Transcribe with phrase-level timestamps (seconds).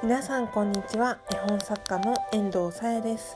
[0.00, 1.18] 皆さんこんにちは。
[1.28, 3.34] 絵本作家の遠藤さやです。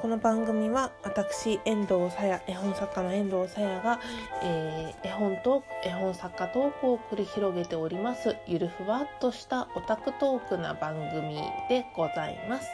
[0.00, 4.00] この番組は私遠藤さや絵本作家の遠藤さやが、
[4.42, 11.36] えー、絵本と絵本作家トークを繰り広げておりますゆるふわっとしたオタクトークな番組
[11.68, 12.66] でございます。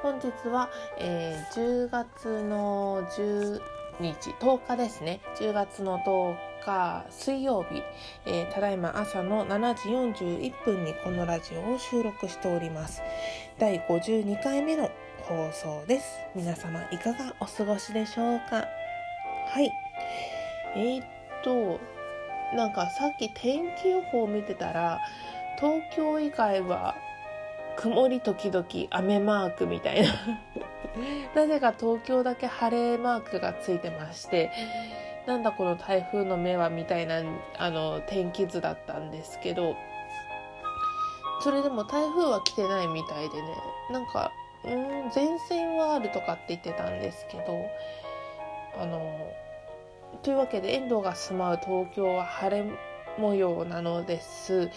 [0.00, 3.60] 本日は、えー、10月の10
[4.00, 5.20] 日10日ですね。
[5.36, 7.82] 10月の10日水曜日、
[8.26, 13.02] えー、ただいま朝の7時41分にこのラジオを収録しております。
[13.58, 14.90] 第52回目の
[15.22, 16.18] 放送です。
[16.34, 18.66] 皆様いかがお過ごしでしょうか？
[19.46, 19.72] はい。
[20.76, 21.06] えー、っ
[21.42, 21.80] と
[22.56, 25.00] なんかさっき天気予報を見てたら
[25.58, 26.96] 東京以外は
[27.76, 30.08] 曇り時々雨マークみたいな。
[31.34, 34.50] なぜか東京だけ晴れマークがついてまして
[35.26, 37.22] なんだこの台風の目はみたいな
[37.58, 39.76] あの天気図だったんですけど
[41.40, 43.48] それでも台風は来てないみたいでね
[43.90, 44.32] なんか
[44.64, 47.66] うん前線はあるとかって言ってたんですけど
[48.80, 49.32] あの
[50.22, 52.64] というわけで遠藤が住まう東京は晴れ
[53.18, 54.70] 模様なのです。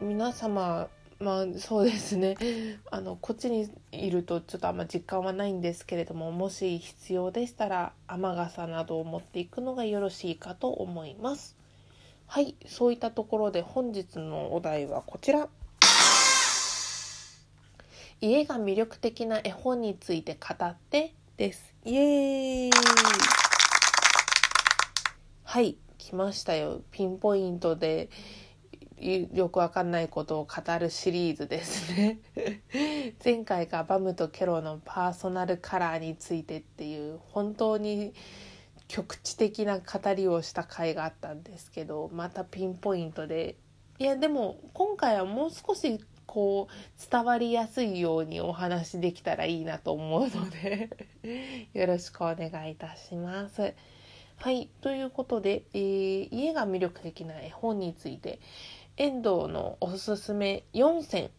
[0.00, 0.88] 皆様
[1.24, 2.36] まあそうですね。
[2.92, 11.56] あのこっちにいるとちょっとあんま実感はないんですけれどももし必要でしたら雨傘などを持っていくのがよろしいかと思います。
[12.26, 15.48] はいそういったところで本日のお題はこちら。
[18.20, 21.74] 家が魅力的な絵本について語ってです。
[21.86, 22.70] イエーイ。
[25.44, 26.82] はい来ましたよ。
[26.90, 28.10] ピンポイントで。
[29.04, 32.18] よくわかんないことを語るシリーズですね
[33.22, 38.14] 前回がバムとケロのパーソナルカラーについてっていう本当に
[38.88, 43.56] 局地的な語りをした回があったんですけどまたピンポイントで
[43.98, 50.90] いやでも今回はもう少しこう伝わりやすいようにお話できたらいいなと思うので
[51.74, 53.74] よろしくお願いいたします。
[54.36, 54.68] はい。
[54.80, 58.40] ということで、えー、家が魅力的な絵本について、
[58.96, 61.30] 遠藤のおすすめ4選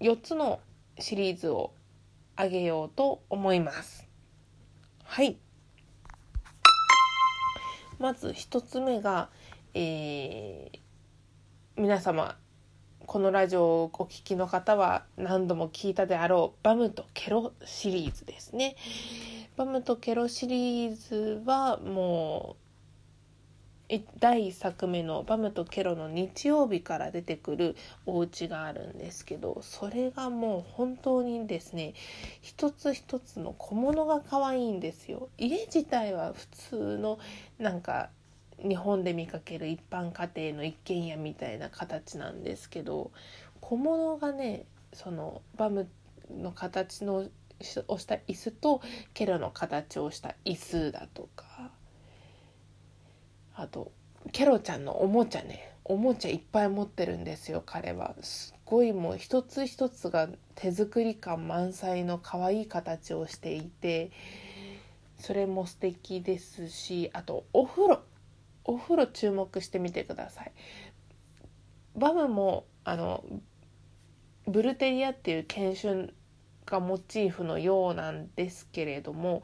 [0.00, 0.60] 4つの
[0.98, 1.74] シリーズを
[2.36, 4.08] あげようと思います
[5.04, 5.36] はい
[7.98, 9.28] まず1つ目が、
[9.74, 10.78] えー、
[11.76, 12.36] 皆様
[13.12, 18.74] このラジオをお聴きの方は何度も聞いたであろうバムとケロシリーズですね。
[19.54, 22.56] バムとケロシリーズはも
[23.90, 31.92] う第1作目の「バムとケロ」の日曜日から出てくるお家があるんですけどそれがもう本当にですね
[32.40, 35.28] 一つ一つの小物が可愛いんですよ。
[35.36, 37.18] 家自体は普通の
[37.58, 38.08] なんか
[38.66, 43.10] 日本で見かける一般家庭の一軒家みたいな形なんですけど
[43.60, 45.88] 小物がねそのバム
[46.30, 47.28] の形の
[47.88, 48.80] をした椅子と
[49.14, 51.70] ケロの形をした椅子だとか
[53.54, 53.92] あと
[54.32, 58.14] ケロちゃんのおもちゃねおもちゃいっぱい持ってるんですよ彼は。
[58.20, 64.12] すっごいもう一つ一つが手作り感満載の可愛い形をしていて
[65.18, 68.00] それも素敵ですしあとお風呂。
[68.64, 70.52] お風呂注目してみてください。
[71.96, 73.24] バムもあの
[74.46, 76.08] ブルテリアっていう犬種
[76.66, 79.42] がモチーフのようなんですけれども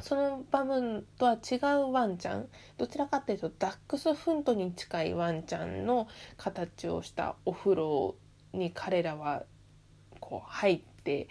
[0.00, 8.16] その場面とは違うワンちゃんどちらかっていうとダックスフントに近いワンちゃんの形をしたお風呂
[8.52, 9.44] に彼らは
[10.20, 11.28] こう入って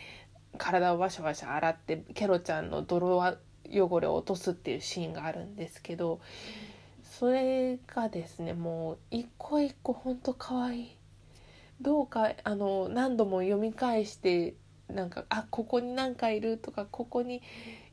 [0.57, 3.17] 体をワシャワシャ洗ってケロちゃんの泥
[3.71, 6.19] 汚れを落とすっていうシーンがあるんですけど
[7.03, 10.95] それがですねもう一個一個ほんと可愛い。
[11.81, 14.53] どうかあの何度も読み返して
[14.87, 17.41] なんかあここに何かいるとかここに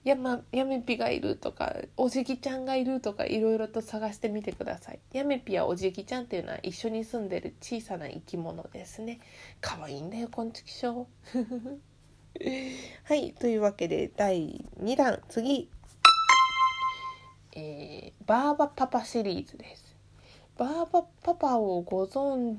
[0.05, 5.01] やまやめぴがいるとかおじぎちゃんがいるとかいろいろと探してみてください。
[5.13, 9.21] やめぴやおじぎちゃんっていうのは一緒に住んでる小さな生き物ですね。
[9.61, 11.92] 可愛いんだよこんちきしょう
[13.05, 15.71] はいというわけで第2弾次
[17.55, 19.95] えー、バーバパパシリーズです
[20.57, 22.57] バーバパパをご存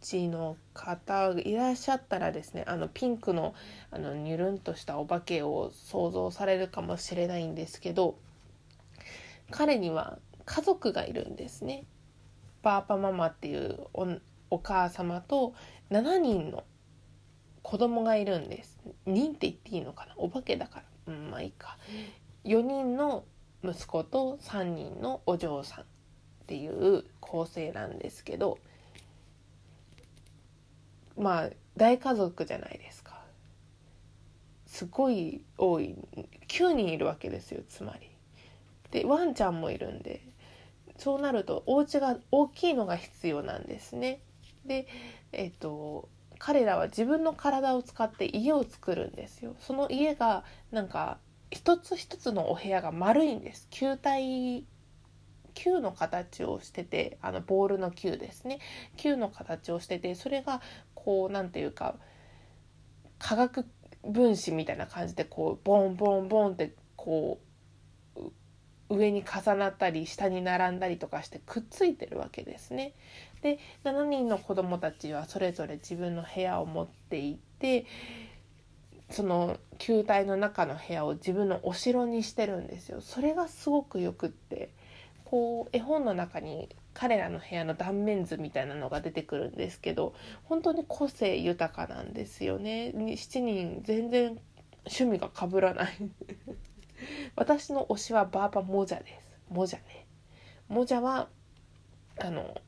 [0.00, 3.54] 知の方いらっしゃったらですねあのピンクの
[3.90, 8.16] あのニュルンとしたお化けを想像されるかもしれないんですけど
[9.50, 11.84] 彼には家族がいるんですね。
[12.62, 13.86] バーパママっていう
[14.50, 15.54] お母様と
[15.90, 16.64] 7人の
[17.62, 18.78] 子供がいるんです。
[19.06, 20.14] 人って言っていいのかな？
[20.16, 21.14] お化けだから。
[21.14, 21.76] うん、まあいいか。
[22.44, 23.24] 4人の
[23.62, 25.86] 息子と3人のお嬢さんっ
[26.46, 28.58] ていう構成なんですけど
[31.16, 33.20] まあ大家族じゃないですか
[34.66, 35.96] すごい多い
[36.48, 38.08] 9人いるわけですよつまり。
[38.90, 40.20] でワンちゃんもいるんで
[40.96, 44.20] そうなるとお家が大きいのが必要なんですね。
[44.64, 44.86] で
[45.32, 46.08] えっ、と
[46.40, 49.54] 彼らは自分の体を使って家を作るんですよ。
[49.60, 50.42] その家が
[50.72, 51.18] なんか
[51.50, 53.68] 一つ一つのお部屋が丸いんです。
[53.70, 54.64] 球体
[55.54, 58.60] 球の形をしててあのボールの球ですね
[58.96, 60.62] 球の形をしててそれが
[60.94, 61.96] こう何ていうか
[63.18, 63.66] 化学
[64.02, 67.50] 分子みたいな感じでこうボンボンボンってこう
[68.88, 72.94] 上に重なったり下に並んだりとかしてくっついてるわけですね。
[73.42, 77.86] で7人の子どもたちはそれぞれ自分の部屋を持っていて
[79.10, 83.00] その球体の中の部屋を自分のお城にしてるんですよ。
[83.00, 84.70] それがすごくよくって
[85.24, 90.14] こう絵本の中に彼らの部屋の断面図みたいなのが出てくるんですけど
[90.44, 92.92] 本当に個性豊かなんですよね。
[92.94, 94.38] 7人全然
[94.86, 95.92] 趣味がかぶらない。
[97.34, 99.30] 私の推しはバーバモジャです。
[99.48, 100.06] モジャね。
[100.68, 101.28] モジャは
[102.18, 102.60] あの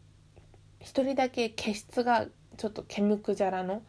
[0.82, 2.26] 一人だけ毛質が
[2.56, 3.82] ちょっと毛むくじゃらの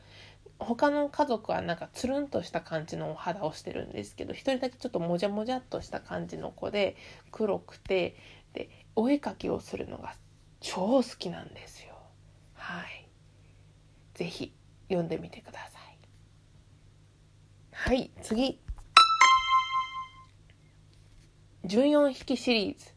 [0.60, 6.95] 他の家族はなんかつるんとした感じのお肌をしてるんですけど一人だけちょっともじゃもじゃっとした感じの子で
[7.31, 8.16] 黒くて
[8.54, 10.16] でお絵かきをするのが
[10.62, 11.94] 超好きなんですよ。
[12.54, 13.10] はい。
[14.13, 14.54] 是非
[14.88, 15.98] 読んでみてください。
[17.72, 18.62] はい次。
[21.66, 22.94] 14匹シリーズ。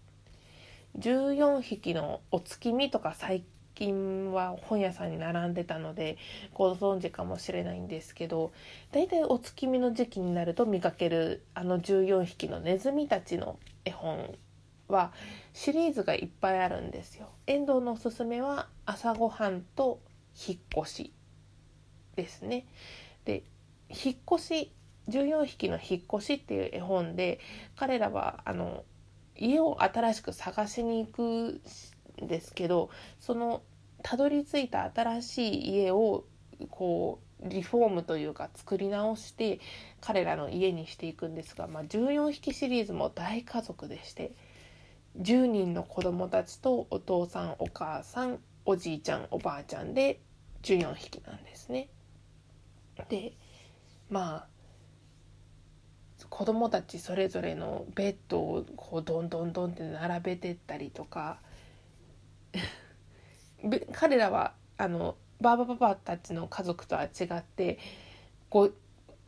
[0.99, 3.45] 14匹のお月見とか最
[3.77, 6.17] 近は本屋さんに並んでたので
[6.55, 8.53] ご存知かもしれないんですけど
[8.91, 14.35] 大体お月見の時期になると見かけるあの14匹のネズミたちの絵本
[14.89, 15.13] は
[15.53, 17.29] シリーズがいっぱいあるんですよ。
[17.47, 20.01] 遠藤のおすすめは朝ごはんと
[20.49, 21.13] 引っ越し
[22.15, 22.67] ですね。
[23.25, 23.43] で
[23.91, 24.73] 引っ越し
[25.09, 27.41] 14匹の引っ越しっていう絵本で
[27.77, 28.85] 彼らはあの
[29.37, 31.61] 家を新しく探しに行く
[32.23, 32.91] ですけど
[33.21, 33.63] その
[34.03, 36.25] たどり着いた新しい家を
[36.71, 39.61] こうリフォームというか作り直して
[40.01, 44.33] 彼らの家にしていくんですが、まあ、14匹シリーズも大家族でして
[45.21, 50.21] 10人の子供たちとお父さんお母さんおじいちゃんおばあちゃんで
[50.63, 51.89] 14匹なんですね。
[53.09, 53.33] で
[54.11, 54.47] まあ
[56.29, 61.39] 子供たちそれぞれのベッドをこうどんどんどんって並べてったりとか
[63.93, 67.79] 彼らはあのバーバパパたちの家族とは違って
[68.51, 68.73] 5,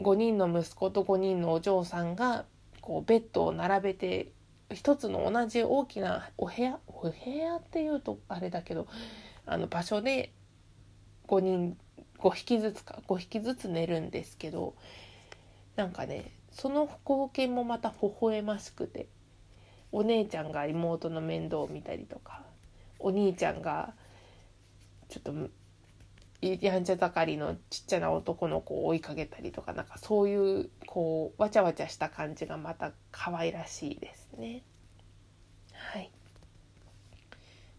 [0.01, 2.45] 5人の息子と5人のお嬢さんが
[2.81, 4.33] こうベッドを並べて
[4.73, 8.87] 一つの同じ大きなお部屋お部屋っていうとあれだけど
[9.47, 10.33] あの場所で
[11.27, 11.77] 5人
[12.19, 14.75] 5匹ずつか5匹ずつ寝るんですけど
[15.77, 19.07] なんかねその光景もまた微笑ましくて
[19.93, 22.43] お姉ちゃんが妹の面倒を見たりとか
[22.99, 23.95] お兄ちゃんが
[25.09, 25.33] ちょっと
[26.41, 34.63] やんちゃ盛りのちっちゃな男の子を追いかけたりとかなんかそういうこうわちゃわちゃした感じがまた可愛らしいですね。
[35.73, 36.11] はい、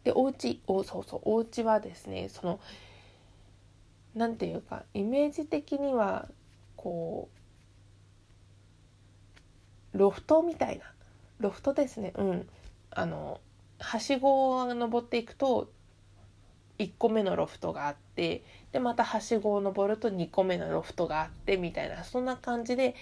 [0.04, 2.60] でお家おそうそうお家はですねその
[4.16, 6.28] なんていうかイメージ的には
[6.76, 7.40] こう
[9.94, 10.86] ロフトみたいな。
[11.40, 12.14] ロフトですね。
[12.16, 12.50] うん。
[12.92, 13.40] あの
[13.80, 15.72] はしごを登っていくと
[16.78, 22.96] 1個目のロフトがあってでまたはしごを登ると2個目のロフトがあってみたいなそんな感じで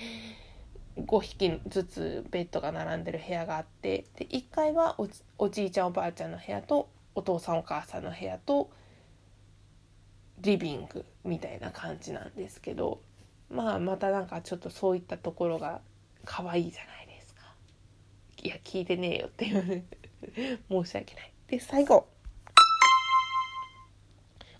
[0.98, 4.98] 5匹ずつベッドが並んでる部屋があってで1階は
[5.38, 8.70] おじいちゃんおばあちゃんの部屋とお父さんお母さんの部屋と
[10.40, 13.00] リビングみたいな感じなんですけど
[13.50, 15.82] まあまたなんかちょっとそういったところが
[16.26, 17.42] 可愛いじゃないですか。
[18.44, 19.84] いや聞いてねえよっていう
[20.70, 21.34] 申し訳ない。
[21.48, 22.08] で最後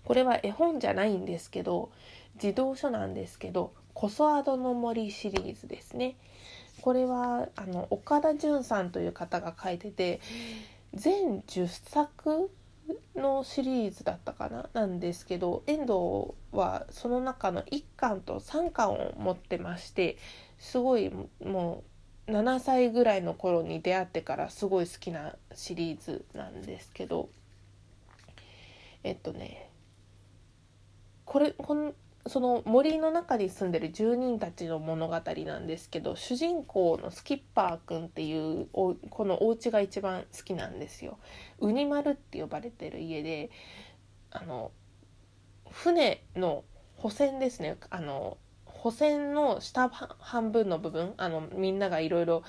[0.04, 1.90] これは絵本じゃないんですけど
[2.38, 6.16] 児童書なんですけど「コソアドの森」シリーズですね。
[6.80, 10.20] これはあの岡田准さんという方が書いてて
[10.94, 12.50] 全10作
[13.16, 14.70] のシリーズだったかな？
[14.72, 20.16] なんですけど遠藤はその中の1巻と3巻を持ってまして
[20.58, 21.12] すごい
[21.44, 21.97] もう
[22.28, 27.30] 7歳ぐらいの頃に出会ってからすごい好きなシリーズなんですけど
[29.02, 29.70] えっとね
[31.24, 31.94] これこの
[32.26, 35.14] その森の中に住んでる住人たちの物語
[35.46, 41.18] なんですけど主人公のスキッパーくんっていうおこのお家が一番好きなんですよ。
[41.60, 43.50] ウニ丸って呼ばれてる家で
[44.30, 44.72] あの
[45.70, 46.64] 船の
[46.96, 48.36] 補線ですねあの
[48.78, 52.44] 補線の下半分の部分あのみんながいろいろ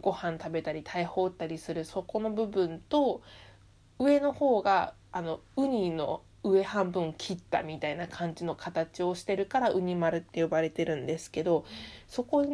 [0.00, 3.20] ご飯食べたり大砲打ったりするそこの部分と
[3.98, 11.66] 上の方があのウニの上半分切ったみたいな感じの形をしてるからウニ丸って呼ばれてるんですけど
[12.08, 12.44] そこ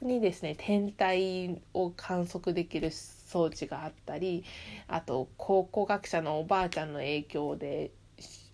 [0.00, 4.44] にですね天体を観測できる装置があったり
[4.88, 7.90] あと考古学者のおばあちゃんの影響で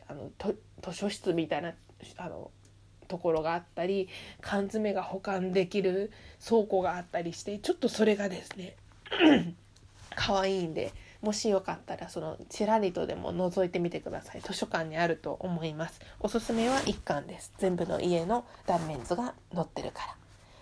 [0.08, 1.74] あの図書室みたいな
[2.16, 2.50] あの
[3.08, 4.08] ところがあったり
[4.40, 6.12] 缶詰が保管できる
[6.46, 8.76] 倉庫があったりしてちょっとそれがですね
[10.14, 14.40] 可愛いんでもしよかったらそのちらりとでも覗いてみてください。
[14.40, 16.00] 図書館にあると思います。
[16.20, 17.52] おすすめは1巻です。
[17.58, 20.16] 全部の家の断面図が載ってるから。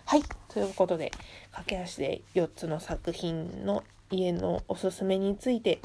[0.05, 0.23] はい。
[0.47, 1.11] ということで
[1.51, 5.79] 駆け足で4つの作品の家のおすすめについて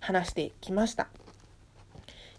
[0.00, 1.08] 話してきました。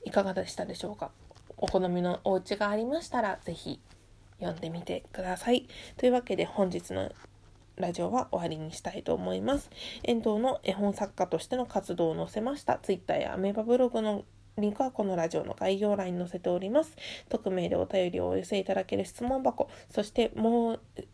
[0.06, 1.10] いかがでしたでしょうか？
[1.58, 3.80] お好みのお家がありましたら是非
[4.40, 7.12] 読んでみてくださいというわけで本日の
[7.78, 9.70] ラジオは終わりにしたいと思います。
[10.04, 14.24] 遠藤の絵本作家としての活動を載せました Twitter やアメーバブログの
[14.58, 16.96] リンクはこのラジオの概要欄に載せております。
[17.30, 21.08] 匿名でお便りをお寄せいただける質問箱、そしてもう終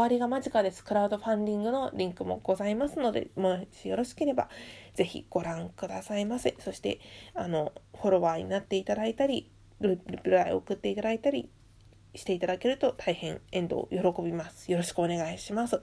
[0.00, 0.84] わりが間近です。
[0.84, 4.48] クラウドファンディングのリンクもございますので、もしよろしければ
[4.94, 6.54] ぜひご覧くださいませ。
[6.58, 7.00] そして、
[7.34, 11.50] あの、フォロワーになっていただいたり、リプライを送っていただいたり、
[12.14, 14.70] していただけると大変遠藤喜びます。
[14.70, 15.80] よろしくお願いします。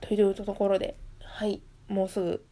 [0.00, 2.44] というところで、はい、もうすぐ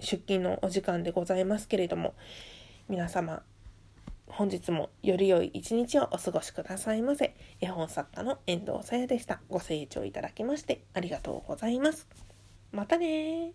[0.00, 2.14] 出勤のお時間でございますけれども、
[2.88, 3.42] 皆様、
[4.26, 7.34] 本日もより良い一日をお過ごしくださいませ。
[7.60, 9.40] 絵本作家の遠藤さやでした。
[9.48, 12.08] ご清聴いただきましてありがとうございます。
[12.72, 13.52] またね